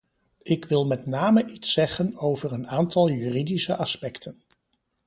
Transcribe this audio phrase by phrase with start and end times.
[0.41, 4.43] Ik wil met name iets zeggen over een aantal juridische aspecten.